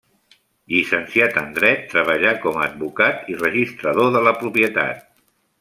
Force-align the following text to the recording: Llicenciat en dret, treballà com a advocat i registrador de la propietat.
Llicenciat 0.71 1.37
en 1.41 1.51
dret, 1.57 1.83
treballà 1.93 2.33
com 2.47 2.59
a 2.61 2.65
advocat 2.71 3.31
i 3.35 3.39
registrador 3.45 4.13
de 4.17 4.27
la 4.31 4.37
propietat. 4.45 5.09